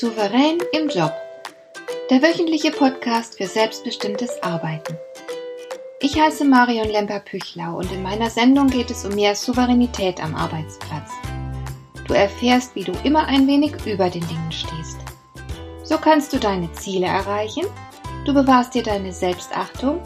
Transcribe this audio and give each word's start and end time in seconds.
Souverän 0.00 0.56
im 0.72 0.88
Job. 0.88 1.12
Der 2.08 2.22
wöchentliche 2.22 2.70
Podcast 2.70 3.36
für 3.36 3.46
selbstbestimmtes 3.46 4.42
Arbeiten. 4.42 4.96
Ich 6.00 6.18
heiße 6.18 6.46
Marion 6.46 6.88
Lemper-Püchlau 6.88 7.76
und 7.76 7.92
in 7.92 8.02
meiner 8.02 8.30
Sendung 8.30 8.68
geht 8.68 8.90
es 8.90 9.04
um 9.04 9.14
mehr 9.14 9.34
Souveränität 9.34 10.18
am 10.22 10.34
Arbeitsplatz. 10.34 11.10
Du 12.08 12.14
erfährst, 12.14 12.74
wie 12.74 12.84
du 12.84 12.92
immer 13.04 13.26
ein 13.26 13.46
wenig 13.46 13.74
über 13.84 14.08
den 14.08 14.26
Dingen 14.26 14.50
stehst. 14.50 14.96
So 15.82 15.98
kannst 15.98 16.32
du 16.32 16.38
deine 16.38 16.72
Ziele 16.72 17.08
erreichen, 17.08 17.66
du 18.24 18.32
bewahrst 18.32 18.72
dir 18.72 18.82
deine 18.82 19.12
Selbstachtung 19.12 20.00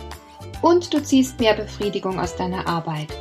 und 0.61 0.93
du 0.93 1.01
ziehst 1.05 1.39
mehr 1.39 1.55
Befriedigung 1.55 2.19
aus 2.19 2.35
deiner 2.35 2.67
Arbeit, 2.67 3.17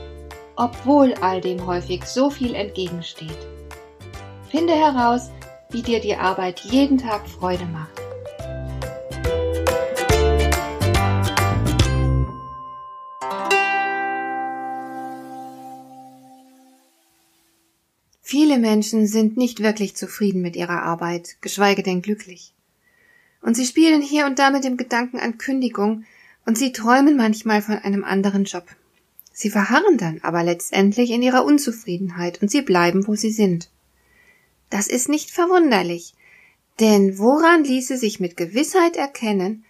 obwohl 0.55 1.13
all 1.21 1.39
dem 1.39 1.67
häufig 1.67 2.03
so 2.05 2.31
viel 2.31 2.55
entgegensteht. 2.55 3.47
Finde 4.49 4.73
heraus, 4.73 5.29
wie 5.73 5.81
dir 5.81 5.99
die 5.99 6.15
Arbeit 6.15 6.61
jeden 6.61 6.99
Tag 6.99 7.27
Freude 7.27 7.65
macht. 7.65 7.99
Viele 18.21 18.57
Menschen 18.57 19.07
sind 19.07 19.35
nicht 19.35 19.61
wirklich 19.61 19.95
zufrieden 19.95 20.41
mit 20.41 20.55
ihrer 20.55 20.83
Arbeit, 20.83 21.37
geschweige 21.41 21.83
denn 21.83 22.01
glücklich. 22.01 22.53
Und 23.41 23.55
sie 23.55 23.65
spielen 23.65 24.01
hier 24.01 24.25
und 24.25 24.39
da 24.39 24.49
mit 24.49 24.63
dem 24.63 24.77
Gedanken 24.77 25.19
an 25.19 25.37
Kündigung, 25.37 26.05
und 26.45 26.57
sie 26.57 26.71
träumen 26.71 27.15
manchmal 27.15 27.61
von 27.61 27.75
einem 27.75 28.03
anderen 28.03 28.43
Job. 28.43 28.65
Sie 29.31 29.49
verharren 29.49 29.97
dann 29.97 30.19
aber 30.23 30.43
letztendlich 30.43 31.11
in 31.11 31.21
ihrer 31.21 31.45
Unzufriedenheit 31.45 32.41
und 32.41 32.51
sie 32.51 32.61
bleiben, 32.61 33.07
wo 33.07 33.15
sie 33.15 33.31
sind. 33.31 33.69
Das 34.73 34.87
ist 34.87 35.07
nicht 35.07 35.29
verwunderlich, 35.29 36.15
denn 36.79 37.19
woran 37.19 37.63
ließe 37.63 37.95
sich 37.95 38.19
mit 38.19 38.35
Gewissheit 38.35 38.95
erkennen, 38.95 39.65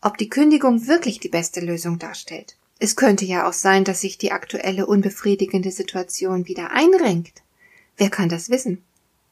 ob 0.00 0.18
die 0.18 0.28
Kündigung 0.28 0.88
wirklich 0.88 1.20
die 1.20 1.28
beste 1.28 1.60
Lösung 1.60 2.00
darstellt? 2.00 2.56
Es 2.80 2.96
könnte 2.96 3.24
ja 3.24 3.48
auch 3.48 3.52
sein, 3.52 3.84
dass 3.84 4.00
sich 4.00 4.18
die 4.18 4.32
aktuelle 4.32 4.86
unbefriedigende 4.86 5.70
Situation 5.70 6.48
wieder 6.48 6.72
einrenkt. 6.72 7.44
Wer 7.98 8.10
kann 8.10 8.28
das 8.28 8.50
wissen? 8.50 8.82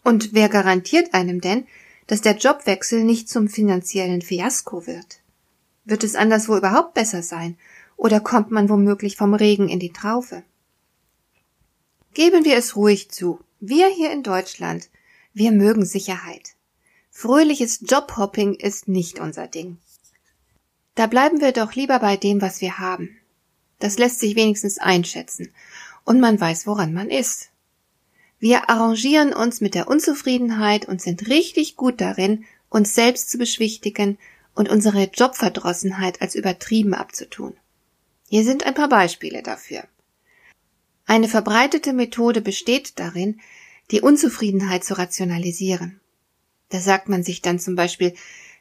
Und 0.04 0.32
wer 0.32 0.48
garantiert 0.48 1.12
einem 1.12 1.40
denn, 1.40 1.66
dass 2.06 2.20
der 2.20 2.36
Jobwechsel 2.36 3.02
nicht 3.02 3.28
zum 3.28 3.48
finanziellen 3.48 4.22
Fiasko 4.22 4.86
wird? 4.86 5.22
Wird 5.84 6.04
es 6.04 6.14
anderswo 6.14 6.56
überhaupt 6.56 6.94
besser 6.94 7.24
sein? 7.24 7.58
Oder 7.96 8.20
kommt 8.20 8.52
man 8.52 8.68
womöglich 8.68 9.16
vom 9.16 9.34
Regen 9.34 9.68
in 9.68 9.80
die 9.80 9.92
Traufe? 9.92 10.44
Geben 12.14 12.44
wir 12.44 12.56
es 12.56 12.76
ruhig 12.76 13.10
zu. 13.10 13.40
Wir 13.58 13.88
hier 13.88 14.12
in 14.12 14.22
Deutschland 14.22 14.88
wir 15.36 15.52
mögen 15.52 15.84
Sicherheit. 15.84 16.54
Fröhliches 17.10 17.80
Jobhopping 17.82 18.54
ist 18.54 18.88
nicht 18.88 19.20
unser 19.20 19.46
Ding. 19.46 19.76
Da 20.94 21.06
bleiben 21.06 21.42
wir 21.42 21.52
doch 21.52 21.74
lieber 21.74 21.98
bei 21.98 22.16
dem, 22.16 22.40
was 22.40 22.62
wir 22.62 22.78
haben. 22.78 23.18
Das 23.78 23.98
lässt 23.98 24.18
sich 24.18 24.34
wenigstens 24.34 24.78
einschätzen 24.78 25.52
und 26.04 26.20
man 26.20 26.40
weiß, 26.40 26.66
woran 26.66 26.94
man 26.94 27.10
ist. 27.10 27.50
Wir 28.38 28.70
arrangieren 28.70 29.34
uns 29.34 29.60
mit 29.60 29.74
der 29.74 29.88
Unzufriedenheit 29.88 30.88
und 30.88 31.02
sind 31.02 31.28
richtig 31.28 31.76
gut 31.76 32.00
darin, 32.00 32.46
uns 32.70 32.94
selbst 32.94 33.28
zu 33.28 33.36
beschwichtigen 33.36 34.16
und 34.54 34.70
unsere 34.70 35.02
Jobverdrossenheit 35.02 36.22
als 36.22 36.34
übertrieben 36.34 36.94
abzutun. 36.94 37.52
Hier 38.26 38.42
sind 38.42 38.64
ein 38.64 38.72
paar 38.72 38.88
Beispiele 38.88 39.42
dafür. 39.42 39.84
Eine 41.04 41.28
verbreitete 41.28 41.92
Methode 41.92 42.40
besteht 42.40 42.98
darin, 42.98 43.38
die 43.90 44.00
Unzufriedenheit 44.00 44.84
zu 44.84 44.98
rationalisieren. 44.98 46.00
Da 46.70 46.80
sagt 46.80 47.08
man 47.08 47.22
sich 47.22 47.42
dann 47.42 47.58
zum 47.58 47.76
Beispiel, 47.76 48.14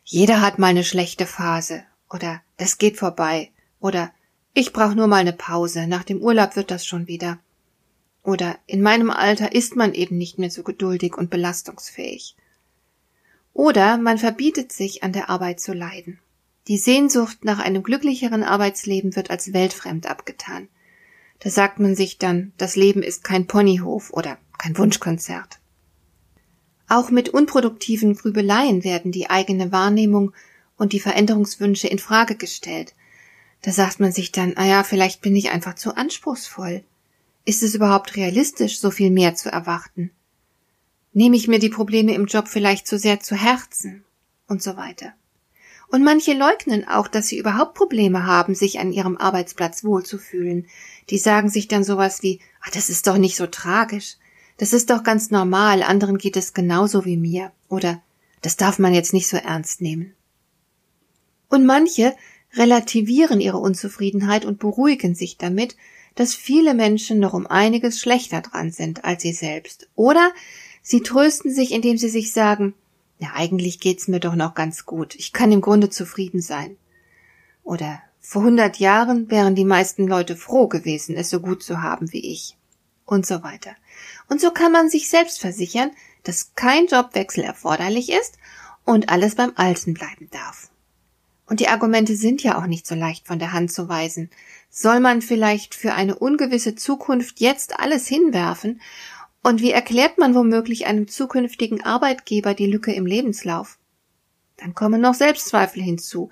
jeder 0.04 0.42
hat 0.42 0.60
mal 0.60 0.68
eine 0.68 0.84
schlechte 0.84 1.26
Phase 1.26 1.84
oder 2.10 2.42
das 2.58 2.78
geht 2.78 2.98
vorbei 2.98 3.52
oder 3.80 4.12
ich 4.54 4.72
brauche 4.72 4.96
nur 4.96 5.08
mal 5.08 5.18
eine 5.18 5.34
Pause, 5.34 5.88
nach 5.88 6.04
dem 6.04 6.22
Urlaub 6.22 6.56
wird 6.56 6.72
das 6.72 6.86
schon 6.86 7.08
wieder. 7.08 7.40
Oder 8.24 8.58
in 8.66 8.82
meinem 8.82 9.10
Alter 9.12 9.54
ist 9.54 9.76
man 9.76 9.94
eben 9.94 10.18
nicht 10.18 10.40
mehr 10.40 10.50
so 10.50 10.64
geduldig 10.64 11.18
und 11.18 11.30
belastungsfähig. 11.30 12.36
Oder 13.54 13.98
man 13.98 14.18
verbietet 14.18 14.72
sich, 14.72 15.04
an 15.04 15.14
der 15.14 15.30
Arbeit 15.30 15.60
zu 15.60 15.74
leiden. 15.74 16.20
Die 16.68 16.78
Sehnsucht 16.78 17.46
nach 17.46 17.60
einem 17.60 17.84
glücklicheren 17.84 18.44
Arbeitsleben 18.44 19.16
wird 19.16 19.30
als 19.30 19.54
weltfremd 19.54 20.08
abgetan. 20.08 20.68
Da 21.40 21.50
sagt 21.50 21.80
man 21.80 21.96
sich 21.96 22.18
dann, 22.18 22.54
das 22.58 22.76
Leben 22.76 23.04
ist 23.04 23.24
kein 23.24 23.48
Ponyhof 23.48 24.12
oder 24.12 24.38
kein 24.58 24.78
Wunschkonzert. 24.78 25.60
Auch 26.88 27.10
mit 27.10 27.30
unproduktiven 27.30 28.16
Grübeleien 28.16 28.84
werden 28.84 29.12
die 29.12 29.30
eigene 29.30 29.72
Wahrnehmung 29.72 30.34
und 30.78 30.94
die 30.94 31.00
Veränderungswünsche 31.00 31.88
in 31.88 32.00
Frage 32.00 32.36
gestellt. 32.36 32.94
Da 33.62 33.72
sagt 33.72 34.00
man 34.00 34.12
sich 34.12 34.32
dann, 34.32 34.54
ah 34.58 34.66
ja, 34.66 34.84
vielleicht 34.84 35.22
bin 35.22 35.36
ich 35.36 35.50
einfach 35.50 35.76
zu 35.76 35.96
anspruchsvoll. 35.96 36.84
Ist 37.46 37.64
es 37.64 37.76
überhaupt 37.76 38.16
realistisch, 38.16 38.80
so 38.80 38.92
viel 38.92 39.10
mehr 39.10 39.36
zu 39.36 39.52
erwarten? 39.52 40.12
Nehme 41.14 41.36
ich 41.36 41.48
mir 41.48 41.60
die 41.60 41.70
Probleme 41.70 42.14
im 42.14 42.26
Job 42.26 42.48
vielleicht 42.48 42.88
zu 42.88 43.00
sehr 43.00 43.20
zu 43.20 43.36
Herzen? 43.36 44.04
Und 44.48 44.62
so 44.62 44.78
weiter. 44.78 45.14
Und 45.88 46.04
manche 46.04 46.34
leugnen 46.34 46.88
auch, 46.88 47.08
dass 47.08 47.28
sie 47.28 47.38
überhaupt 47.38 47.76
Probleme 47.76 48.26
haben, 48.26 48.56
sich 48.56 48.80
an 48.80 48.92
ihrem 48.92 49.18
Arbeitsplatz 49.18 49.84
wohlzufühlen. 49.84 50.68
Die 51.10 51.18
sagen 51.18 51.50
sich 51.50 51.68
dann 51.68 51.84
sowas 51.84 52.24
wie, 52.24 52.40
ah, 52.62 52.70
das 52.74 52.90
ist 52.90 53.08
doch 53.08 53.18
nicht 53.18 53.38
so 53.38 53.48
tragisch. 53.48 54.16
Das 54.58 54.74
ist 54.74 54.90
doch 54.90 55.04
ganz 55.04 55.32
normal, 55.32 55.84
anderen 55.84 56.18
geht 56.18 56.38
es 56.38 56.54
genauso 56.54 57.06
wie 57.06 57.18
mir. 57.18 57.52
Oder 57.70 58.02
das 58.42 58.58
darf 58.58 58.80
man 58.80 58.94
jetzt 58.94 59.14
nicht 59.14 59.28
so 59.28 59.38
ernst 59.38 59.82
nehmen. 59.82 60.14
Und 61.50 61.66
manche 61.66 62.16
relativieren 62.54 63.42
ihre 63.42 63.58
Unzufriedenheit 63.58 64.46
und 64.46 64.60
beruhigen 64.60 65.14
sich 65.14 65.38
damit, 65.38 65.76
dass 66.16 66.34
viele 66.34 66.74
Menschen 66.74 67.20
noch 67.20 67.34
um 67.34 67.46
einiges 67.46 68.00
schlechter 68.00 68.42
dran 68.42 68.72
sind 68.72 69.04
als 69.04 69.22
sie 69.22 69.34
selbst. 69.34 69.90
Oder 69.96 70.32
sie 70.82 71.02
trösten 71.02 71.54
sich, 71.54 71.72
indem 71.72 71.98
sie 71.98 72.10
sich 72.10 72.32
sagen, 72.32 72.74
ja, 73.20 73.30
eigentlich 73.34 73.80
geht's 73.80 74.08
mir 74.08 74.20
doch 74.20 74.36
noch 74.36 74.54
ganz 74.56 74.86
gut. 74.86 75.16
Ich 75.16 75.34
kann 75.34 75.52
im 75.52 75.62
Grunde 75.62 75.90
zufrieden 75.90 76.42
sein. 76.42 76.78
Oder 77.64 78.02
vor 78.20 78.44
hundert 78.44 78.78
Jahren 78.78 79.30
wären 79.30 79.56
die 79.56 79.66
meisten 79.66 80.08
Leute 80.08 80.36
froh 80.36 80.68
gewesen, 80.68 81.16
es 81.16 81.30
so 81.30 81.40
gut 81.40 81.64
zu 81.64 81.82
haben 81.82 82.12
wie 82.12 82.32
ich 82.32 82.58
und 83.06 83.26
so 83.26 83.44
weiter. 83.44 83.72
Und 84.28 84.42
so 84.42 84.52
kann 84.52 84.72
man 84.72 84.90
sich 84.90 85.10
selbst 85.10 85.40
versichern, 85.40 85.92
dass 86.24 86.56
kein 86.56 86.88
Jobwechsel 86.88 87.44
erforderlich 87.44 88.12
ist 88.12 88.38
und 88.84 89.10
alles 89.10 89.36
beim 89.36 89.54
Alten 89.56 89.94
bleiben 89.94 90.30
darf. 90.32 90.70
Und 91.48 91.60
die 91.60 91.68
Argumente 91.68 92.16
sind 92.16 92.42
ja 92.42 92.58
auch 92.58 92.66
nicht 92.66 92.88
so 92.88 92.96
leicht 92.96 93.28
von 93.28 93.38
der 93.38 93.54
Hand 93.54 93.72
zu 93.72 93.88
weisen. 93.88 94.32
Soll 94.70 95.00
man 95.00 95.22
vielleicht 95.22 95.76
für 95.76 95.94
eine 95.94 96.16
ungewisse 96.16 96.76
Zukunft 96.76 97.40
jetzt 97.40 97.80
alles 97.80 98.08
hinwerfen? 98.08 98.82
Und 99.46 99.62
wie 99.62 99.70
erklärt 99.70 100.18
man 100.18 100.34
womöglich 100.34 100.88
einem 100.88 101.08
zukünftigen 101.08 101.84
Arbeitgeber 101.84 102.56
die 102.56 102.66
Lücke 102.66 102.92
im 102.94 103.06
Lebenslauf? 103.06 103.78
Dann 104.58 104.74
kommen 104.74 105.00
noch 105.00 105.14
Selbstzweifel 105.14 105.84
hinzu. 105.84 106.32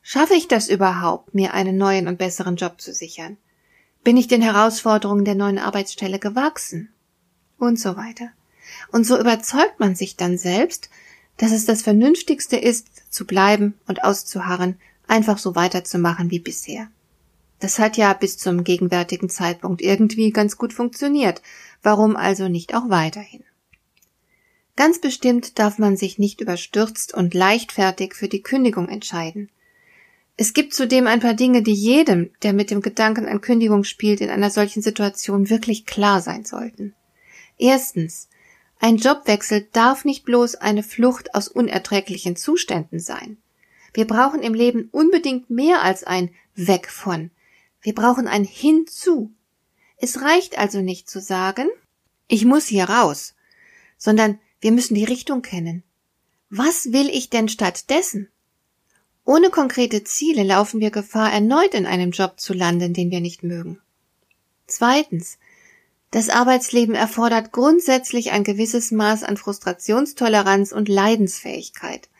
Schaffe 0.00 0.34
ich 0.34 0.46
das 0.46 0.68
überhaupt, 0.68 1.34
mir 1.34 1.54
einen 1.54 1.76
neuen 1.76 2.06
und 2.06 2.18
besseren 2.18 2.54
Job 2.54 2.80
zu 2.80 2.92
sichern? 2.92 3.36
Bin 4.04 4.16
ich 4.16 4.28
den 4.28 4.42
Herausforderungen 4.42 5.24
der 5.24 5.34
neuen 5.34 5.58
Arbeitsstelle 5.58 6.20
gewachsen? 6.20 6.92
Und 7.58 7.80
so 7.80 7.96
weiter. 7.96 8.28
Und 8.92 9.08
so 9.08 9.18
überzeugt 9.18 9.80
man 9.80 9.96
sich 9.96 10.14
dann 10.14 10.38
selbst, 10.38 10.88
dass 11.38 11.50
es 11.50 11.64
das 11.64 11.82
Vernünftigste 11.82 12.56
ist, 12.56 13.12
zu 13.12 13.26
bleiben 13.26 13.74
und 13.88 14.04
auszuharren, 14.04 14.76
einfach 15.08 15.38
so 15.38 15.56
weiterzumachen 15.56 16.30
wie 16.30 16.38
bisher. 16.38 16.86
Das 17.62 17.78
hat 17.78 17.96
ja 17.96 18.12
bis 18.12 18.38
zum 18.38 18.64
gegenwärtigen 18.64 19.28
Zeitpunkt 19.28 19.80
irgendwie 19.82 20.32
ganz 20.32 20.56
gut 20.56 20.72
funktioniert. 20.72 21.42
Warum 21.80 22.16
also 22.16 22.48
nicht 22.48 22.74
auch 22.74 22.88
weiterhin? 22.88 23.44
Ganz 24.74 25.00
bestimmt 25.00 25.60
darf 25.60 25.78
man 25.78 25.96
sich 25.96 26.18
nicht 26.18 26.40
überstürzt 26.40 27.14
und 27.14 27.34
leichtfertig 27.34 28.14
für 28.14 28.26
die 28.26 28.42
Kündigung 28.42 28.88
entscheiden. 28.88 29.48
Es 30.36 30.54
gibt 30.54 30.74
zudem 30.74 31.06
ein 31.06 31.20
paar 31.20 31.34
Dinge, 31.34 31.62
die 31.62 31.72
jedem, 31.72 32.30
der 32.42 32.52
mit 32.52 32.72
dem 32.72 32.80
Gedanken 32.80 33.28
an 33.28 33.40
Kündigung 33.40 33.84
spielt, 33.84 34.20
in 34.20 34.30
einer 34.30 34.50
solchen 34.50 34.82
Situation 34.82 35.48
wirklich 35.48 35.86
klar 35.86 36.20
sein 36.20 36.44
sollten. 36.44 36.96
Erstens, 37.58 38.28
ein 38.80 38.96
Jobwechsel 38.96 39.68
darf 39.72 40.04
nicht 40.04 40.24
bloß 40.24 40.56
eine 40.56 40.82
Flucht 40.82 41.32
aus 41.36 41.46
unerträglichen 41.46 42.34
Zuständen 42.34 42.98
sein. 42.98 43.36
Wir 43.94 44.08
brauchen 44.08 44.42
im 44.42 44.54
Leben 44.54 44.88
unbedingt 44.90 45.48
mehr 45.48 45.82
als 45.82 46.02
ein 46.02 46.30
Weg 46.56 46.90
von. 46.90 47.30
Wir 47.82 47.94
brauchen 47.94 48.28
ein 48.28 48.44
Hinzu. 48.44 49.32
Es 49.96 50.20
reicht 50.20 50.56
also 50.56 50.80
nicht 50.80 51.10
zu 51.10 51.20
sagen, 51.20 51.68
ich 52.28 52.44
muss 52.44 52.66
hier 52.66 52.84
raus, 52.84 53.34
sondern 53.98 54.38
wir 54.60 54.72
müssen 54.72 54.94
die 54.94 55.04
Richtung 55.04 55.42
kennen. 55.42 55.82
Was 56.48 56.92
will 56.92 57.08
ich 57.08 57.28
denn 57.28 57.48
stattdessen? 57.48 58.28
Ohne 59.24 59.50
konkrete 59.50 60.04
Ziele 60.04 60.42
laufen 60.42 60.80
wir 60.80 60.90
Gefahr, 60.90 61.32
erneut 61.32 61.74
in 61.74 61.86
einem 61.86 62.10
Job 62.10 62.40
zu 62.40 62.52
landen, 62.54 62.94
den 62.94 63.10
wir 63.10 63.20
nicht 63.20 63.42
mögen. 63.42 63.80
Zweitens. 64.66 65.38
Das 66.10 66.28
Arbeitsleben 66.28 66.94
erfordert 66.94 67.52
grundsätzlich 67.52 68.32
ein 68.32 68.44
gewisses 68.44 68.90
Maß 68.90 69.22
an 69.22 69.38
Frustrationstoleranz 69.38 70.72
und 70.72 70.88
Leidensfähigkeit. 70.88 72.10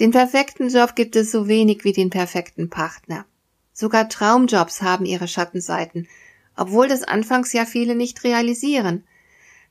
Den 0.00 0.10
perfekten 0.10 0.68
Job 0.68 0.94
gibt 0.94 1.16
es 1.16 1.30
so 1.30 1.48
wenig 1.48 1.84
wie 1.84 1.92
den 1.92 2.10
perfekten 2.10 2.68
Partner. 2.68 3.24
Sogar 3.82 4.08
Traumjobs 4.08 4.80
haben 4.80 5.04
ihre 5.04 5.26
Schattenseiten, 5.26 6.06
obwohl 6.56 6.86
das 6.86 7.02
anfangs 7.02 7.52
ja 7.52 7.66
viele 7.66 7.96
nicht 7.96 8.22
realisieren. 8.22 9.02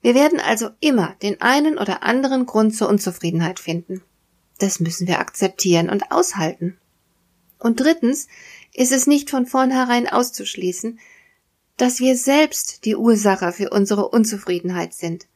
Wir 0.02 0.16
werden 0.16 0.42
also 0.42 0.72
immer 0.81 1.16
den 1.22 1.40
einen 1.40 1.78
oder 1.78 2.04
anderen 2.04 2.46
Grund 2.46 2.75
zur 2.75 2.90
Unzufriedenheit 2.90 3.58
finden. 3.58 4.02
Das 4.60 4.81
müssen 4.81 5.08
wir 5.08 5.22
akzeptieren 5.22 5.90
und 5.90 6.12
aushalten. 6.12 6.78
Und 7.58 7.80
drittens 7.80 8.28
ist 8.74 8.92
es 8.92 9.08
nicht 9.08 9.30
von 9.30 9.46
vornherein 9.46 10.10
auszuschließen, 10.10 11.00
dass 11.78 12.02
wir 12.02 12.18
selbst 12.18 12.84
die 12.84 12.98
Ursache 12.98 13.54
für 13.54 13.69
unsere 13.69 14.10
Unzufriedenheit 14.10 14.94
sind. 14.94 15.28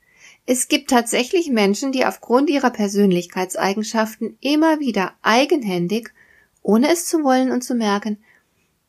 Es 0.45 0.67
gibt 0.67 0.89
tatsächlich 0.89 1.49
Menschen, 1.49 1.93
die 1.93 2.05
aufgrund 2.05 2.49
ihrer 2.49 2.71
Persönlichkeitseigenschaften 2.71 4.37
immer 4.41 4.81
wieder 4.81 5.13
eigenhändig, 5.21 6.11
ohne 6.61 6.91
es 6.91 7.05
zu 7.05 7.23
wollen 7.23 7.51
und 7.51 7.63
zu 7.63 7.73
merken, 7.73 8.17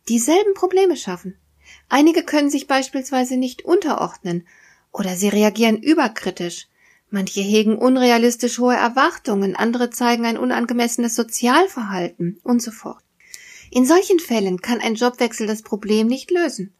dieselben 0.09 0.55
Probleme 0.55 0.97
schaffen. 0.97 1.37
Einige 1.89 2.23
können 2.23 2.51
sich 2.51 2.67
beispielsweise 2.67 3.37
nicht 3.37 3.65
unterordnen 3.65 4.47
oder 4.93 5.17
sie 5.17 5.29
reagieren 5.29 5.83
überkritisch. 5.83 6.69
Manche 7.11 7.41
hegen 7.41 7.79
unrealistisch 7.79 8.59
hohe 8.59 8.75
Erwartungen, 8.75 9.55
andere 9.55 9.91
zeigen 9.91 10.25
ein 10.27 10.39
unangemessenes 10.39 11.15
Sozialverhalten 11.15 12.41
und 12.43 12.61
so 12.61 12.71
fort. 12.71 13.03
In 13.71 13.85
solchen 13.85 14.19
Fällen 14.19 14.61
kann 14.61 14.81
ein 14.81 14.95
Jobwechsel 14.95 15.47
das 15.47 15.63
Problem 15.63 16.07
nicht 16.07 16.31
lösen, 16.31 16.73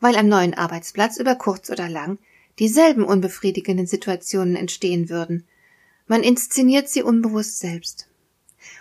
weil 0.00 0.16
am 0.16 0.28
neuen 0.28 0.54
Arbeitsplatz 0.54 1.18
über 1.18 1.34
kurz 1.34 1.70
oder 1.70 1.88
lang 1.88 2.18
dieselben 2.58 3.04
unbefriedigenden 3.04 3.86
Situationen 3.86 4.56
entstehen 4.56 5.08
würden. 5.08 5.46
Man 6.06 6.22
inszeniert 6.22 6.88
sie 6.88 7.02
unbewusst 7.02 7.58
selbst. 7.58 8.08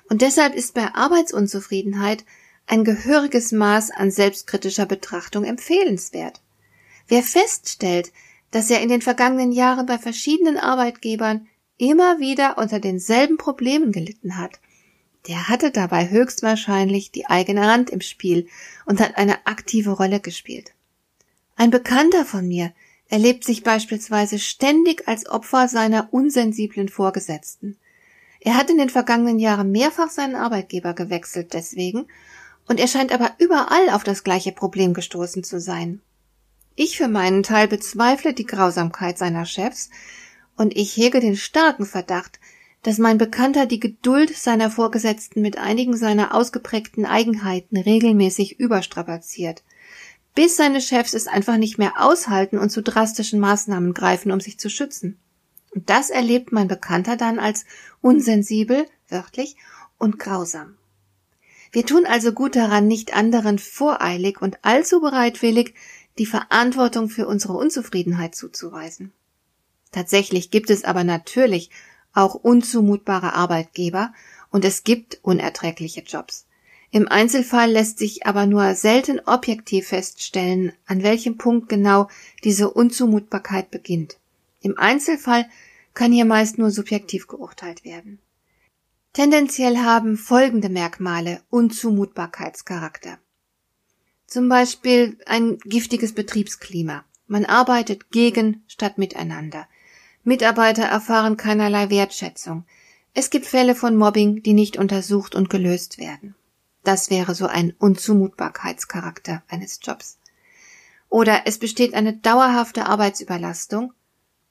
Und 0.10 0.22
deshalb 0.22 0.56
ist 0.56 0.74
bei 0.74 0.94
Arbeitsunzufriedenheit 0.94 2.26
ein 2.68 2.84
gehöriges 2.84 3.52
Maß 3.52 3.92
an 3.92 4.12
selbstkritischer 4.12 4.86
Betrachtung 4.86 5.44
empfehlenswert. 5.44 6.42
Wer 7.08 7.24
feststellt, 7.24 8.12
dass 8.52 8.70
er 8.70 8.82
in 8.82 8.90
den 8.90 9.02
vergangenen 9.02 9.52
Jahren 9.52 9.86
bei 9.86 9.98
verschiedenen 9.98 10.58
Arbeitgebern 10.58 11.48
immer 11.78 12.20
wieder 12.20 12.58
unter 12.58 12.80
denselben 12.80 13.38
Problemen 13.38 13.92
gelitten 13.92 14.38
hat, 14.38 14.60
der 15.28 15.48
hatte 15.48 15.72
dabei 15.72 16.10
höchstwahrscheinlich 16.10 17.12
die 17.12 17.28
eigene 17.28 17.66
Hand 17.66 17.90
im 17.90 18.02
Spiel 18.02 18.48
und 18.86 19.00
hat 19.00 19.18
eine 19.18 19.46
aktive 19.48 19.92
Rolle 19.92 20.20
gespielt. 20.20 20.74
Ein 21.56 21.70
Bekannter 21.72 22.26
von 22.26 22.48
mir 22.48 22.74
erlebt 23.10 23.44
sich 23.44 23.64
beispielsweise 23.64 24.40
ständig 24.40 25.08
als 25.08 25.30
Opfer 25.30 25.68
seiner 25.68 26.10
unsensiblen 26.12 26.90
Vorgesetzten. 26.90 27.78
Er 28.40 28.56
hat 28.56 28.70
in 28.70 28.78
den 28.78 28.90
vergangenen 28.90 29.40
Jahren 29.40 29.72
mehrfach 29.72 30.10
seinen 30.10 30.36
Arbeitgeber 30.36 30.94
gewechselt 30.94 31.54
deswegen, 31.54 32.08
und 32.68 32.80
er 32.80 32.88
scheint 32.88 33.12
aber 33.12 33.32
überall 33.38 33.90
auf 33.92 34.04
das 34.04 34.24
gleiche 34.24 34.52
Problem 34.52 34.94
gestoßen 34.94 35.44
zu 35.44 35.60
sein. 35.60 36.02
Ich 36.76 36.98
für 36.98 37.08
meinen 37.08 37.44
Teil 37.44 37.68
bezweifle 37.68 38.34
die 38.34 38.46
Grausamkeit 38.46 39.18
seiner 39.18 39.46
Chefs, 39.46 39.90
und 40.56 40.76
ich 40.76 40.96
hege 40.96 41.20
den 41.20 41.36
starken 41.36 41.86
Verdacht, 41.86 42.40
dass 42.84 43.00
mein 43.00 43.18
Bekannter 43.18 43.66
die 43.66 43.80
Geduld 43.80 44.36
seiner 44.36 44.70
Vorgesetzten 44.70 45.42
mit 45.42 45.58
einigen 45.58 45.98
seiner 45.98 46.36
ausgeprägten 46.36 47.06
Eigenheiten 47.06 47.78
regelmäßig 47.78 48.60
überstrapaziert 48.60 49.64
bis 50.36 50.56
seine 50.56 50.82
Chefs 50.82 51.14
es 51.14 51.28
einfach 51.28 51.58
nicht 51.58 51.78
mehr 51.78 51.94
aushalten 51.98 52.58
und 52.58 52.72
zu 52.72 52.82
drastischen 52.82 53.40
Maßnahmen 53.40 53.94
greifen, 53.94 54.32
um 54.32 54.40
sich 54.40 54.60
zu 54.60 54.70
schützen. 54.70 55.20
Und 55.72 55.90
das 55.90 56.10
erlebt 56.10 56.52
mein 56.52 56.68
Bekannter 56.68 57.16
dann 57.18 57.40
als 57.40 57.66
unsensibel, 58.02 58.86
wörtlich, 59.10 59.56
und 59.98 60.20
grausam. 60.20 60.76
Wir 61.74 61.88
tun 61.88 62.06
also 62.06 62.32
gut 62.32 62.56
daran, 62.56 62.88
nicht 62.88 63.16
anderen 63.16 63.58
voreilig 63.58 64.42
und 64.42 64.60
allzu 64.62 65.02
bereitwillig 65.02 65.74
die 66.20 66.28
Verantwortung 66.28 67.10
für 67.10 67.28
unsere 67.28 67.54
Unzufriedenheit 67.54 68.36
zuzuweisen. 68.36 69.12
Tatsächlich 69.92 70.52
gibt 70.52 70.70
es 70.70 70.84
aber 70.84 71.04
natürlich 71.04 71.72
auch 72.14 72.36
unzumutbare 72.36 73.34
Arbeitgeber 73.34 74.14
und 74.52 74.64
es 74.66 74.84
gibt 74.84 75.18
unerträgliche 75.24 76.02
Jobs. 76.02 76.46
Im 76.92 77.08
Einzelfall 77.08 77.72
lässt 77.72 77.98
sich 77.98 78.28
aber 78.28 78.46
nur 78.46 78.76
selten 78.76 79.20
objektiv 79.20 79.88
feststellen, 79.88 80.74
an 80.86 81.02
welchem 81.02 81.40
Punkt 81.40 81.70
genau 81.70 82.08
diese 82.44 82.70
Unzumutbarkeit 82.70 83.72
beginnt. 83.72 84.20
Im 84.62 84.78
Einzelfall 84.78 85.50
kann 85.96 86.12
hier 86.12 86.26
meist 86.26 86.60
nur 86.60 86.70
subjektiv 86.70 87.28
geurteilt 87.28 87.84
werden. 87.84 88.20
Tendenziell 89.14 89.78
haben 89.78 90.18
folgende 90.18 90.70
Merkmale 90.70 91.44
Unzumutbarkeitscharakter. 91.52 93.20
Zum 94.26 94.50
Beispiel 94.50 95.20
ein 95.28 95.60
giftiges 95.60 96.14
Betriebsklima. 96.14 97.06
Man 97.28 97.46
arbeitet 97.46 98.10
gegen 98.10 98.64
statt 98.68 98.98
miteinander. 98.98 99.68
Mitarbeiter 100.24 100.86
erfahren 100.86 101.38
keinerlei 101.38 101.92
Wertschätzung. 101.92 102.66
Es 103.14 103.30
gibt 103.30 103.46
Fälle 103.46 103.76
von 103.76 103.96
Mobbing, 103.96 104.42
die 104.42 104.54
nicht 104.54 104.78
untersucht 104.78 105.36
und 105.36 105.52
gelöst 105.52 106.00
werden. 106.00 106.34
Das 106.84 107.12
wäre 107.12 107.36
so 107.36 107.46
ein 107.46 107.76
Unzumutbarkeitscharakter 107.78 109.44
eines 109.48 109.80
Jobs. 109.84 110.18
Oder 111.08 111.44
es 111.46 111.60
besteht 111.60 111.94
eine 111.94 112.14
dauerhafte 112.14 112.88
Arbeitsüberlastung. 112.88 113.94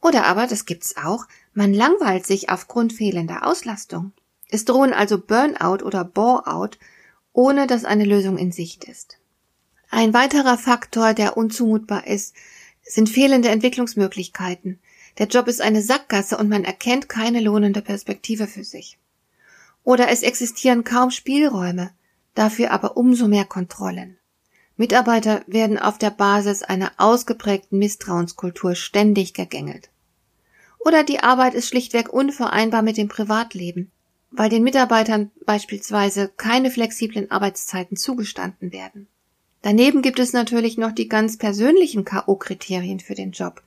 Oder 0.00 0.24
aber, 0.26 0.46
das 0.46 0.66
gibt's 0.66 0.96
auch, 0.96 1.26
man 1.52 1.74
langweilt 1.74 2.26
sich 2.26 2.48
aufgrund 2.48 2.92
fehlender 2.92 3.44
Auslastung. 3.44 4.12
Es 4.52 4.66
drohen 4.66 4.92
also 4.92 5.18
Burnout 5.18 5.82
oder 5.82 6.04
Boreout, 6.04 6.76
ohne 7.32 7.66
dass 7.66 7.86
eine 7.86 8.04
Lösung 8.04 8.36
in 8.36 8.52
Sicht 8.52 8.84
ist. 8.84 9.18
Ein 9.90 10.12
weiterer 10.12 10.58
Faktor, 10.58 11.14
der 11.14 11.38
unzumutbar 11.38 12.06
ist, 12.06 12.34
sind 12.82 13.08
fehlende 13.08 13.48
Entwicklungsmöglichkeiten. 13.48 14.78
Der 15.16 15.26
Job 15.26 15.48
ist 15.48 15.62
eine 15.62 15.80
Sackgasse 15.80 16.36
und 16.36 16.50
man 16.50 16.64
erkennt 16.64 17.08
keine 17.08 17.40
lohnende 17.40 17.80
Perspektive 17.80 18.46
für 18.46 18.62
sich. 18.62 18.98
Oder 19.84 20.10
es 20.10 20.22
existieren 20.22 20.84
kaum 20.84 21.10
Spielräume 21.10 21.90
dafür 22.34 22.72
aber 22.72 22.96
umso 22.98 23.28
mehr 23.28 23.46
Kontrollen. 23.46 24.18
Mitarbeiter 24.76 25.42
werden 25.46 25.78
auf 25.78 25.96
der 25.96 26.10
Basis 26.10 26.62
einer 26.62 26.92
ausgeprägten 26.98 27.78
Misstrauenskultur 27.78 28.74
ständig 28.74 29.32
gegängelt. 29.32 29.90
Oder 30.78 31.04
die 31.04 31.20
Arbeit 31.20 31.54
ist 31.54 31.68
schlichtweg 31.68 32.12
unvereinbar 32.12 32.82
mit 32.82 32.96
dem 32.96 33.08
Privatleben, 33.08 33.90
weil 34.32 34.48
den 34.48 34.62
Mitarbeitern 34.62 35.30
beispielsweise 35.46 36.30
keine 36.36 36.70
flexiblen 36.70 37.30
Arbeitszeiten 37.30 37.96
zugestanden 37.96 38.72
werden. 38.72 39.06
Daneben 39.60 40.02
gibt 40.02 40.18
es 40.18 40.32
natürlich 40.32 40.76
noch 40.76 40.92
die 40.92 41.08
ganz 41.08 41.38
persönlichen 41.38 42.04
KO-Kriterien 42.04 43.00
für 43.00 43.14
den 43.14 43.30
Job. 43.30 43.62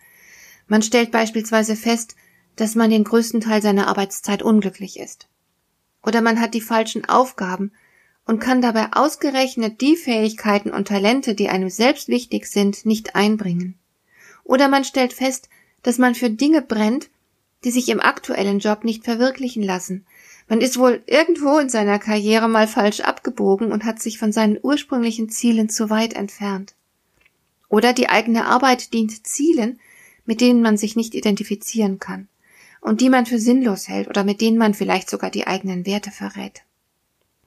Man 0.68 0.82
stellt 0.82 1.12
beispielsweise 1.12 1.76
fest, 1.76 2.16
dass 2.56 2.76
man 2.76 2.90
den 2.90 3.04
größten 3.04 3.42
Teil 3.42 3.62
seiner 3.62 3.88
Arbeitszeit 3.88 4.42
unglücklich 4.42 5.00
ist. 5.00 5.28
Oder 6.04 6.22
man 6.22 6.42
hat 6.42 6.54
die 6.54 6.62
falschen 6.62 7.06
Aufgaben 7.06 7.72
und 8.26 8.40
kann 8.40 8.62
dabei 8.62 8.92
ausgerechnet 8.92 9.82
die 9.82 9.96
Fähigkeiten 9.96 10.72
und 10.72 10.88
Talente, 10.88 11.36
die 11.36 11.50
einem 11.50 11.70
selbst 11.70 12.08
wichtig 12.08 12.48
sind, 12.48 12.86
nicht 12.86 13.16
einbringen. 13.16 13.78
Oder 14.44 14.68
man 14.68 14.84
stellt 14.84 15.14
fest, 15.14 15.50
dass 15.84 15.98
man 15.98 16.16
für 16.16 16.30
Dinge 16.30 16.62
brennt, 16.62 17.10
die 17.64 17.72
sich 17.72 17.90
im 17.90 18.00
aktuellen 18.00 18.60
Job 18.60 18.84
nicht 18.84 19.04
verwirklichen 19.04 19.64
lassen. 19.64 20.06
Man 20.48 20.62
ist 20.62 20.78
wohl 20.78 21.02
irgendwo 21.08 21.58
in 21.58 21.70
seiner 21.70 21.98
Karriere 21.98 22.48
mal 22.48 22.68
falsch 22.68 23.00
abgebogen 23.00 23.72
und 23.72 23.84
hat 23.84 24.02
sich 24.02 24.20
von 24.20 24.32
seinen 24.32 24.60
ursprünglichen 24.62 25.30
Zielen 25.30 25.70
zu 25.70 25.90
weit 25.90 26.14
entfernt. 26.14 26.76
Oder 27.68 27.94
die 27.94 28.10
eigene 28.10 28.46
Arbeit 28.46 28.94
dient 28.94 29.26
Zielen, 29.26 29.80
mit 30.26 30.42
denen 30.42 30.62
man 30.62 30.78
sich 30.78 30.96
nicht 30.96 31.16
identifizieren 31.16 32.00
kann 32.00 32.28
und 32.86 33.02
die 33.02 33.10
man 33.10 33.26
für 33.26 33.40
sinnlos 33.40 33.88
hält 33.88 34.08
oder 34.08 34.24
mit 34.24 34.42
denen 34.42 34.58
man 34.58 34.76
vielleicht 34.76 35.10
sogar 35.10 35.32
die 35.32 35.48
eigenen 35.48 35.88
Werte 35.88 36.12
verrät. 36.12 36.62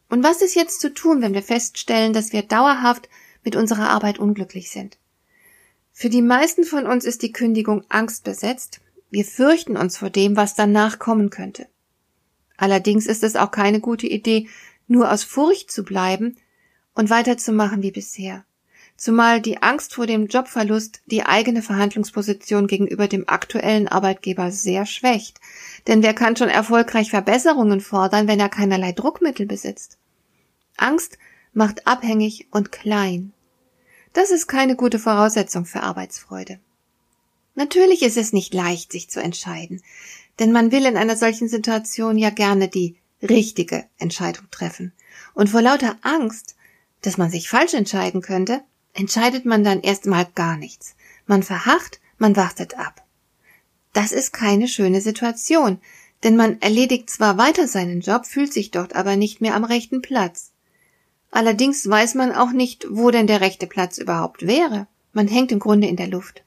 Und 0.08 0.24
was 0.24 0.42
ist 0.42 0.56
jetzt 0.56 0.80
zu 0.80 0.92
tun, 0.92 1.22
wenn 1.22 1.34
wir 1.34 1.42
feststellen, 1.42 2.12
dass 2.12 2.32
wir 2.32 2.42
dauerhaft 2.42 3.08
mit 3.44 3.54
unserer 3.54 3.90
Arbeit 3.90 4.18
unglücklich 4.18 4.70
sind? 4.70 4.98
Für 5.92 6.08
die 6.08 6.22
meisten 6.22 6.64
von 6.64 6.86
uns 6.86 7.04
ist 7.04 7.22
die 7.22 7.32
Kündigung 7.32 7.84
angstbesetzt. 7.88 8.80
Wir 9.10 9.24
fürchten 9.24 9.76
uns 9.76 9.96
vor 9.98 10.10
dem, 10.10 10.36
was 10.36 10.54
danach 10.54 10.98
kommen 10.98 11.30
könnte. 11.30 11.68
Allerdings 12.58 13.06
ist 13.06 13.22
es 13.22 13.36
auch 13.36 13.50
keine 13.50 13.80
gute 13.80 14.06
Idee, 14.06 14.48
nur 14.86 15.10
aus 15.10 15.24
Furcht 15.24 15.70
zu 15.70 15.84
bleiben 15.84 16.36
und 16.94 17.08
weiterzumachen 17.08 17.82
wie 17.82 17.92
bisher. 17.92 18.44
Zumal 18.96 19.40
die 19.40 19.62
Angst 19.62 19.94
vor 19.94 20.08
dem 20.08 20.26
Jobverlust 20.26 21.02
die 21.06 21.22
eigene 21.22 21.62
Verhandlungsposition 21.62 22.66
gegenüber 22.66 23.06
dem 23.06 23.28
aktuellen 23.28 23.86
Arbeitgeber 23.86 24.50
sehr 24.50 24.86
schwächt. 24.86 25.38
Denn 25.86 26.02
wer 26.02 26.14
kann 26.14 26.36
schon 26.36 26.48
erfolgreich 26.48 27.10
Verbesserungen 27.10 27.80
fordern, 27.80 28.26
wenn 28.26 28.40
er 28.40 28.48
keinerlei 28.48 28.90
Druckmittel 28.90 29.46
besitzt? 29.46 29.98
Angst 30.76 31.16
macht 31.52 31.86
abhängig 31.86 32.48
und 32.50 32.72
klein. 32.72 33.32
Das 34.14 34.32
ist 34.32 34.48
keine 34.48 34.74
gute 34.74 34.98
Voraussetzung 34.98 35.64
für 35.64 35.84
Arbeitsfreude. 35.84 36.58
Natürlich 37.54 38.02
ist 38.02 38.16
es 38.16 38.32
nicht 38.32 38.52
leicht, 38.52 38.90
sich 38.90 39.10
zu 39.10 39.20
entscheiden, 39.20 39.80
denn 40.38 40.52
man 40.52 40.72
will 40.72 40.86
in 40.86 40.96
einer 40.96 41.16
solchen 41.16 41.48
Situation 41.48 42.18
ja 42.18 42.30
gerne 42.30 42.68
die 42.68 42.96
richtige 43.22 43.84
Entscheidung 43.98 44.50
treffen. 44.50 44.92
Und 45.34 45.50
vor 45.50 45.62
lauter 45.62 45.96
Angst, 46.02 46.56
dass 47.02 47.18
man 47.18 47.30
sich 47.30 47.48
falsch 47.48 47.74
entscheiden 47.74 48.22
könnte, 48.22 48.62
entscheidet 48.94 49.44
man 49.44 49.64
dann 49.64 49.80
erstmal 49.80 50.26
gar 50.34 50.56
nichts. 50.56 50.96
Man 51.26 51.42
verharrt, 51.42 52.00
man 52.18 52.36
wartet 52.36 52.78
ab. 52.78 53.04
Das 53.92 54.12
ist 54.12 54.32
keine 54.32 54.68
schöne 54.68 55.00
Situation, 55.00 55.80
denn 56.22 56.36
man 56.36 56.60
erledigt 56.60 57.10
zwar 57.10 57.38
weiter 57.38 57.68
seinen 57.68 58.00
Job, 58.00 58.26
fühlt 58.26 58.52
sich 58.52 58.70
dort 58.70 58.94
aber 58.94 59.16
nicht 59.16 59.40
mehr 59.40 59.54
am 59.54 59.64
rechten 59.64 60.02
Platz. 60.02 60.52
Allerdings 61.30 61.88
weiß 61.88 62.14
man 62.14 62.32
auch 62.32 62.52
nicht, 62.52 62.86
wo 62.90 63.10
denn 63.10 63.26
der 63.26 63.40
rechte 63.40 63.66
Platz 63.66 63.98
überhaupt 63.98 64.46
wäre. 64.46 64.86
Man 65.12 65.28
hängt 65.28 65.52
im 65.52 65.58
Grunde 65.58 65.86
in 65.86 65.96
der 65.96 66.08
Luft. 66.08 66.42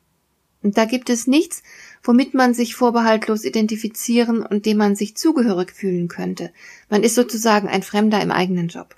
Und 0.63 0.77
da 0.77 0.85
gibt 0.85 1.09
es 1.09 1.27
nichts, 1.27 1.63
womit 2.03 2.33
man 2.33 2.53
sich 2.53 2.75
vorbehaltlos 2.75 3.43
identifizieren 3.43 4.45
und 4.45 4.65
dem 4.65 4.77
man 4.77 4.95
sich 4.95 5.17
zugehörig 5.17 5.71
fühlen 5.71 6.07
könnte. 6.07 6.51
Man 6.89 7.03
ist 7.03 7.15
sozusagen 7.15 7.67
ein 7.67 7.83
Fremder 7.83 8.21
im 8.21 8.31
eigenen 8.31 8.67
Job. 8.67 8.95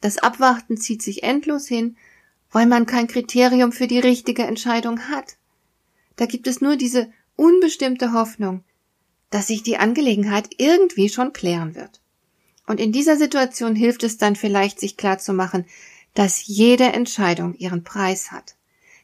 Das 0.00 0.18
Abwarten 0.18 0.76
zieht 0.76 1.02
sich 1.02 1.22
endlos 1.22 1.68
hin, 1.68 1.96
weil 2.50 2.66
man 2.66 2.86
kein 2.86 3.06
Kriterium 3.06 3.72
für 3.72 3.86
die 3.86 4.00
richtige 4.00 4.42
Entscheidung 4.42 5.08
hat. 5.08 5.36
Da 6.16 6.26
gibt 6.26 6.46
es 6.46 6.60
nur 6.60 6.76
diese 6.76 7.10
unbestimmte 7.36 8.12
Hoffnung, 8.12 8.64
dass 9.30 9.46
sich 9.46 9.62
die 9.62 9.78
Angelegenheit 9.78 10.50
irgendwie 10.58 11.08
schon 11.08 11.32
klären 11.32 11.74
wird. 11.74 12.00
Und 12.66 12.80
in 12.80 12.92
dieser 12.92 13.16
Situation 13.16 13.74
hilft 13.74 14.02
es 14.02 14.18
dann 14.18 14.36
vielleicht, 14.36 14.78
sich 14.78 14.96
klarzumachen, 14.96 15.64
dass 16.14 16.46
jede 16.46 16.84
Entscheidung 16.84 17.54
ihren 17.54 17.84
Preis 17.84 18.30
hat. 18.30 18.56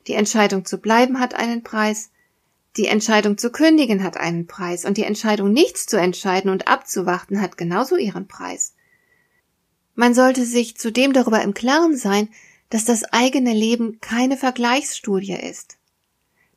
Die 0.08 0.14
Entscheidung 0.14 0.64
zu 0.64 0.78
bleiben 0.78 1.20
hat 1.20 1.34
einen 1.34 1.62
Preis, 1.62 2.10
die 2.76 2.86
Entscheidung 2.86 3.36
zu 3.36 3.50
kündigen 3.50 4.02
hat 4.02 4.16
einen 4.16 4.46
Preis 4.46 4.84
und 4.84 4.96
die 4.96 5.04
Entscheidung 5.04 5.52
nichts 5.52 5.86
zu 5.86 5.98
entscheiden 5.98 6.50
und 6.50 6.66
abzuwarten 6.66 7.40
hat 7.40 7.58
genauso 7.58 7.96
ihren 7.96 8.26
Preis. 8.26 8.74
Man 9.94 10.14
sollte 10.14 10.46
sich 10.46 10.76
zudem 10.76 11.12
darüber 11.12 11.42
im 11.42 11.54
Klaren 11.54 11.96
sein, 11.96 12.28
dass 12.70 12.84
das 12.84 13.04
eigene 13.04 13.52
Leben 13.52 14.00
keine 14.00 14.36
Vergleichsstudie 14.36 15.34
ist. 15.34 15.76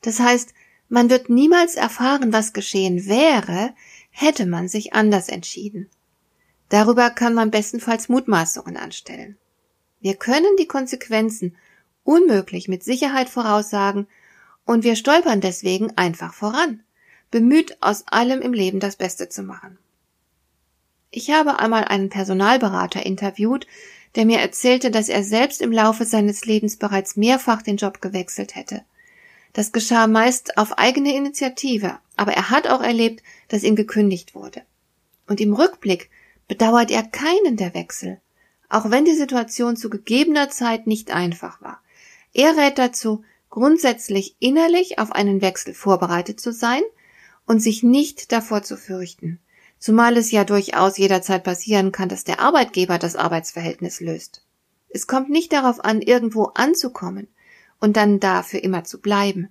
Das 0.01 0.19
heißt, 0.19 0.53
man 0.89 1.09
wird 1.09 1.29
niemals 1.29 1.75
erfahren, 1.75 2.33
was 2.33 2.53
geschehen 2.53 3.05
wäre, 3.07 3.73
hätte 4.11 4.45
man 4.45 4.67
sich 4.67 4.93
anders 4.93 5.27
entschieden. 5.27 5.89
Darüber 6.69 7.09
kann 7.09 7.33
man 7.33 7.51
bestenfalls 7.51 8.09
Mutmaßungen 8.09 8.77
anstellen. 8.77 9.37
Wir 9.99 10.15
können 10.15 10.55
die 10.57 10.67
Konsequenzen 10.67 11.55
unmöglich 12.03 12.67
mit 12.67 12.83
Sicherheit 12.83 13.29
voraussagen 13.29 14.07
und 14.65 14.83
wir 14.83 14.95
stolpern 14.95 15.41
deswegen 15.41 15.97
einfach 15.97 16.33
voran, 16.33 16.83
bemüht 17.29 17.77
aus 17.81 18.07
allem 18.07 18.41
im 18.41 18.53
Leben 18.53 18.79
das 18.79 18.95
Beste 18.95 19.29
zu 19.29 19.43
machen. 19.43 19.77
Ich 21.09 21.29
habe 21.31 21.59
einmal 21.59 21.85
einen 21.85 22.09
Personalberater 22.09 23.05
interviewt, 23.05 23.67
der 24.15 24.25
mir 24.25 24.39
erzählte, 24.39 24.91
dass 24.91 25.09
er 25.09 25.23
selbst 25.23 25.61
im 25.61 25.71
Laufe 25.71 26.05
seines 26.05 26.45
Lebens 26.45 26.77
bereits 26.77 27.15
mehrfach 27.15 27.61
den 27.61 27.77
Job 27.77 28.01
gewechselt 28.01 28.55
hätte. 28.55 28.81
Das 29.53 29.71
geschah 29.71 30.07
meist 30.07 30.57
auf 30.57 30.77
eigene 30.77 31.15
Initiative, 31.15 31.99
aber 32.15 32.33
er 32.33 32.49
hat 32.49 32.67
auch 32.67 32.81
erlebt, 32.81 33.23
dass 33.49 33.63
ihm 33.63 33.75
gekündigt 33.75 34.35
wurde. 34.35 34.61
Und 35.27 35.41
im 35.41 35.53
Rückblick 35.53 36.09
bedauert 36.47 36.91
er 36.91 37.03
keinen 37.03 37.57
der 37.57 37.73
Wechsel, 37.73 38.19
auch 38.69 38.89
wenn 38.89 39.05
die 39.05 39.15
Situation 39.15 39.75
zu 39.75 39.89
gegebener 39.89 40.49
Zeit 40.49 40.87
nicht 40.87 41.11
einfach 41.11 41.61
war. 41.61 41.81
Er 42.33 42.55
rät 42.57 42.77
dazu, 42.77 43.23
grundsätzlich 43.49 44.35
innerlich 44.39 44.99
auf 44.99 45.11
einen 45.11 45.41
Wechsel 45.41 45.73
vorbereitet 45.73 46.39
zu 46.39 46.53
sein 46.53 46.81
und 47.45 47.59
sich 47.59 47.83
nicht 47.83 48.31
davor 48.31 48.63
zu 48.63 48.77
fürchten, 48.77 49.39
zumal 49.77 50.15
es 50.15 50.31
ja 50.31 50.45
durchaus 50.45 50.97
jederzeit 50.97 51.43
passieren 51.43 51.91
kann, 51.91 52.09
dass 52.09 52.23
der 52.23 52.39
Arbeitgeber 52.39 52.97
das 52.97 53.15
Arbeitsverhältnis 53.15 53.99
löst. 53.99 54.43
Es 54.89 55.07
kommt 55.07 55.29
nicht 55.29 55.51
darauf 55.53 55.83
an, 55.83 56.01
irgendwo 56.01 56.45
anzukommen 56.55 57.27
und 57.79 57.97
dann 57.97 58.19
da 58.19 58.43
für 58.43 58.57
immer 58.57 58.83
zu 58.83 59.01
bleiben. 59.01 59.49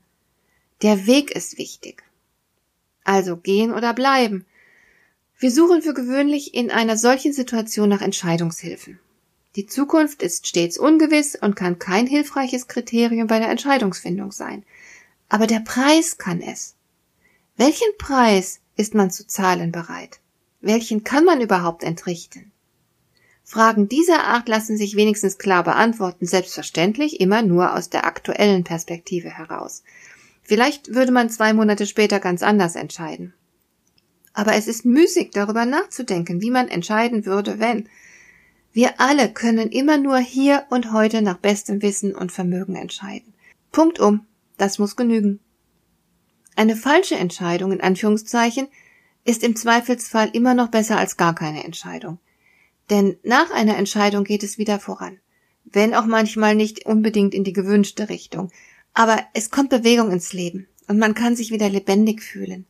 Der 0.82 1.06
Weg 1.06 1.30
ist 1.30 1.58
wichtig. 1.58 2.02
Also 3.04 3.36
gehen 3.36 3.72
oder 3.72 3.92
bleiben. 3.92 4.46
Wir 5.38 5.50
suchen 5.50 5.82
für 5.82 5.94
gewöhnlich 5.94 6.54
in 6.54 6.70
einer 6.70 6.96
solchen 6.96 7.32
Situation 7.32 7.88
nach 7.88 8.02
Entscheidungshilfen. 8.02 8.98
Die 9.56 9.66
Zukunft 9.66 10.22
ist 10.22 10.46
stets 10.46 10.78
ungewiss 10.78 11.34
und 11.34 11.56
kann 11.56 11.78
kein 11.78 12.06
hilfreiches 12.06 12.68
Kriterium 12.68 13.26
bei 13.26 13.40
der 13.40 13.48
Entscheidungsfindung 13.48 14.30
sein. 14.30 14.64
Aber 15.28 15.46
der 15.46 15.60
Preis 15.60 16.18
kann 16.18 16.40
es. 16.40 16.76
Welchen 17.56 17.96
Preis 17.98 18.60
ist 18.76 18.94
man 18.94 19.10
zu 19.10 19.26
zahlen 19.26 19.72
bereit? 19.72 20.20
Welchen 20.60 21.04
kann 21.04 21.24
man 21.24 21.40
überhaupt 21.40 21.82
entrichten? 21.82 22.52
Fragen 23.42 23.88
dieser 23.88 24.22
Art 24.24 24.48
lassen 24.48 24.76
sich 24.76 24.94
wenigstens 24.94 25.36
klar 25.36 25.64
beantworten, 25.64 26.26
selbstverständlich 26.26 27.20
immer 27.20 27.42
nur 27.42 27.74
aus 27.74 27.90
der 27.90 28.04
aktuellen 28.04 28.62
Perspektive 28.62 29.28
heraus. 29.28 29.82
Vielleicht 30.42 30.94
würde 30.94 31.10
man 31.10 31.30
zwei 31.30 31.52
Monate 31.52 31.86
später 31.86 32.20
ganz 32.20 32.44
anders 32.44 32.76
entscheiden. 32.76 33.34
Aber 34.32 34.54
es 34.54 34.68
ist 34.68 34.84
müßig, 34.84 35.30
darüber 35.32 35.66
nachzudenken, 35.66 36.40
wie 36.40 36.52
man 36.52 36.68
entscheiden 36.68 37.26
würde, 37.26 37.58
wenn, 37.58 37.88
wir 38.72 39.00
alle 39.00 39.32
können 39.32 39.70
immer 39.70 39.98
nur 39.98 40.18
hier 40.18 40.64
und 40.70 40.92
heute 40.92 41.22
nach 41.22 41.38
bestem 41.38 41.82
Wissen 41.82 42.14
und 42.14 42.30
Vermögen 42.30 42.76
entscheiden. 42.76 43.34
Punkt 43.72 43.98
um. 43.98 44.26
Das 44.58 44.78
muss 44.78 44.94
genügen. 44.94 45.40
Eine 46.54 46.76
falsche 46.76 47.14
Entscheidung 47.14 47.72
in 47.72 47.80
Anführungszeichen 47.80 48.68
ist 49.24 49.42
im 49.42 49.56
Zweifelsfall 49.56 50.30
immer 50.32 50.54
noch 50.54 50.68
besser 50.68 50.98
als 50.98 51.16
gar 51.16 51.34
keine 51.34 51.64
Entscheidung. 51.64 52.18
Denn 52.90 53.16
nach 53.22 53.50
einer 53.50 53.76
Entscheidung 53.76 54.24
geht 54.24 54.42
es 54.42 54.58
wieder 54.58 54.78
voran. 54.78 55.18
Wenn 55.64 55.94
auch 55.94 56.06
manchmal 56.06 56.54
nicht 56.54 56.86
unbedingt 56.86 57.34
in 57.34 57.44
die 57.44 57.52
gewünschte 57.52 58.08
Richtung. 58.08 58.50
Aber 58.92 59.18
es 59.32 59.50
kommt 59.50 59.70
Bewegung 59.70 60.10
ins 60.10 60.32
Leben 60.32 60.66
und 60.88 60.98
man 60.98 61.14
kann 61.14 61.36
sich 61.36 61.52
wieder 61.52 61.68
lebendig 61.68 62.22
fühlen. 62.22 62.66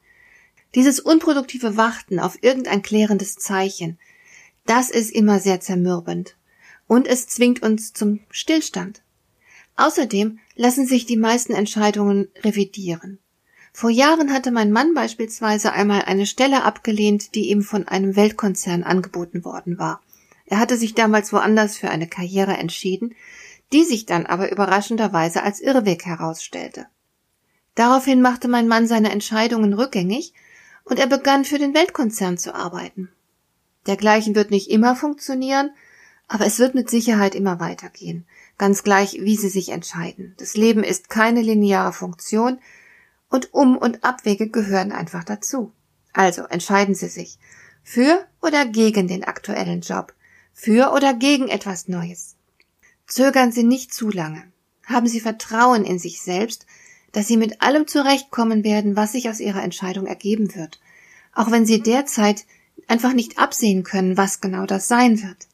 Dieses 0.74 1.00
unproduktive 1.00 1.76
Warten 1.76 2.20
auf 2.20 2.38
irgendein 2.42 2.82
klärendes 2.82 3.36
Zeichen, 3.36 3.98
das 4.70 4.88
ist 4.88 5.10
immer 5.10 5.40
sehr 5.40 5.60
zermürbend. 5.60 6.36
Und 6.86 7.08
es 7.08 7.26
zwingt 7.26 7.60
uns 7.60 7.92
zum 7.92 8.20
Stillstand. 8.30 9.02
Außerdem 9.74 10.38
lassen 10.54 10.86
sich 10.86 11.06
die 11.06 11.16
meisten 11.16 11.52
Entscheidungen 11.52 12.28
revidieren. 12.44 13.18
Vor 13.72 13.90
Jahren 13.90 14.32
hatte 14.32 14.52
mein 14.52 14.70
Mann 14.70 14.94
beispielsweise 14.94 15.72
einmal 15.72 16.02
eine 16.02 16.24
Stelle 16.24 16.62
abgelehnt, 16.62 17.34
die 17.34 17.50
ihm 17.50 17.62
von 17.62 17.88
einem 17.88 18.14
Weltkonzern 18.14 18.84
angeboten 18.84 19.44
worden 19.44 19.76
war. 19.76 20.02
Er 20.46 20.60
hatte 20.60 20.76
sich 20.76 20.94
damals 20.94 21.32
woanders 21.32 21.76
für 21.76 21.90
eine 21.90 22.06
Karriere 22.06 22.56
entschieden, 22.56 23.16
die 23.72 23.82
sich 23.82 24.06
dann 24.06 24.24
aber 24.24 24.52
überraschenderweise 24.52 25.42
als 25.42 25.60
Irrweg 25.60 26.06
herausstellte. 26.06 26.86
Daraufhin 27.74 28.22
machte 28.22 28.46
mein 28.46 28.68
Mann 28.68 28.86
seine 28.86 29.10
Entscheidungen 29.10 29.72
rückgängig 29.72 30.32
und 30.84 31.00
er 31.00 31.08
begann 31.08 31.44
für 31.44 31.58
den 31.58 31.74
Weltkonzern 31.74 32.38
zu 32.38 32.54
arbeiten. 32.54 33.10
Dergleichen 33.86 34.34
wird 34.34 34.50
nicht 34.50 34.70
immer 34.70 34.94
funktionieren, 34.96 35.70
aber 36.28 36.46
es 36.46 36.58
wird 36.58 36.74
mit 36.74 36.88
Sicherheit 36.88 37.34
immer 37.34 37.58
weitergehen, 37.58 38.26
ganz 38.56 38.82
gleich, 38.82 39.18
wie 39.20 39.36
Sie 39.36 39.48
sich 39.48 39.70
entscheiden. 39.70 40.34
Das 40.38 40.56
Leben 40.56 40.84
ist 40.84 41.10
keine 41.10 41.42
lineare 41.42 41.92
Funktion 41.92 42.60
und 43.28 43.52
Um- 43.52 43.78
und 43.78 44.04
Abwege 44.04 44.48
gehören 44.48 44.92
einfach 44.92 45.24
dazu. 45.24 45.72
Also 46.12 46.42
entscheiden 46.42 46.94
Sie 46.94 47.08
sich 47.08 47.38
für 47.82 48.26
oder 48.40 48.66
gegen 48.66 49.08
den 49.08 49.24
aktuellen 49.24 49.80
Job, 49.80 50.14
für 50.52 50.92
oder 50.92 51.14
gegen 51.14 51.48
etwas 51.48 51.88
Neues. 51.88 52.36
Zögern 53.06 53.50
Sie 53.50 53.64
nicht 53.64 53.92
zu 53.92 54.10
lange. 54.10 54.44
Haben 54.86 55.06
Sie 55.08 55.20
Vertrauen 55.20 55.84
in 55.84 55.98
sich 55.98 56.22
selbst, 56.22 56.66
dass 57.12 57.26
Sie 57.26 57.36
mit 57.36 57.62
allem 57.62 57.86
zurechtkommen 57.86 58.62
werden, 58.62 58.96
was 58.96 59.12
sich 59.12 59.28
aus 59.28 59.40
Ihrer 59.40 59.62
Entscheidung 59.62 60.06
ergeben 60.06 60.54
wird, 60.54 60.80
auch 61.34 61.50
wenn 61.50 61.66
Sie 61.66 61.80
derzeit 61.80 62.44
einfach 62.88 63.12
nicht 63.12 63.38
absehen 63.38 63.82
können, 63.82 64.16
was 64.16 64.40
genau 64.40 64.66
das 64.66 64.88
sein 64.88 65.22
wird. 65.22 65.48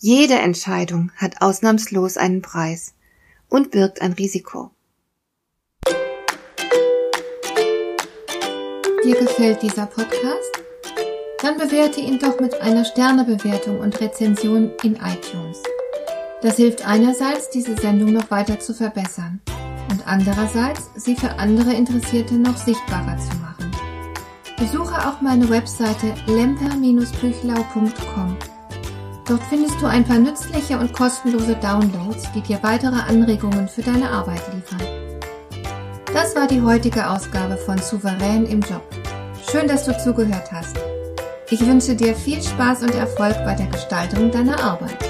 Jede 0.00 0.34
Entscheidung 0.34 1.10
hat 1.16 1.40
ausnahmslos 1.40 2.16
einen 2.16 2.42
Preis 2.42 2.94
und 3.48 3.70
birgt 3.70 4.02
ein 4.02 4.12
Risiko. 4.12 4.70
Dir 9.04 9.16
gefällt 9.16 9.62
dieser 9.62 9.86
Podcast? 9.86 10.62
Dann 11.40 11.58
bewerte 11.58 12.00
ihn 12.00 12.18
doch 12.18 12.40
mit 12.40 12.60
einer 12.60 12.84
Sternebewertung 12.84 13.78
und 13.78 14.00
Rezension 14.00 14.72
in 14.82 14.96
iTunes. 14.96 15.62
Das 16.42 16.56
hilft 16.56 16.86
einerseits, 16.86 17.50
diese 17.50 17.76
Sendung 17.76 18.12
noch 18.12 18.30
weiter 18.30 18.58
zu 18.58 18.74
verbessern 18.74 19.40
und 19.90 20.06
andererseits, 20.06 20.90
sie 20.96 21.14
für 21.14 21.30
andere 21.38 21.72
Interessierte 21.72 22.34
noch 22.34 22.56
sichtbarer 22.56 23.16
zu 23.18 23.36
machen. 23.36 23.45
Besuche 24.56 25.06
auch 25.06 25.20
meine 25.20 25.50
Webseite 25.50 26.14
lemper-büchlau.com. 26.26 28.36
Dort 29.28 29.42
findest 29.50 29.82
du 29.82 29.86
ein 29.86 30.04
paar 30.04 30.18
nützliche 30.18 30.78
und 30.78 30.94
kostenlose 30.94 31.56
Downloads, 31.56 32.32
die 32.32 32.40
dir 32.40 32.58
weitere 32.62 32.96
Anregungen 32.96 33.68
für 33.68 33.82
deine 33.82 34.08
Arbeit 34.08 34.40
liefern. 34.54 34.80
Das 36.14 36.34
war 36.34 36.46
die 36.46 36.62
heutige 36.62 37.10
Ausgabe 37.10 37.58
von 37.58 37.76
Souverän 37.78 38.46
im 38.46 38.60
Job. 38.60 38.82
Schön, 39.50 39.68
dass 39.68 39.84
du 39.84 39.96
zugehört 39.98 40.50
hast. 40.50 40.78
Ich 41.50 41.60
wünsche 41.60 41.94
dir 41.94 42.14
viel 42.14 42.42
Spaß 42.42 42.84
und 42.84 42.94
Erfolg 42.94 43.36
bei 43.44 43.54
der 43.54 43.66
Gestaltung 43.66 44.30
deiner 44.30 44.58
Arbeit. 44.58 45.05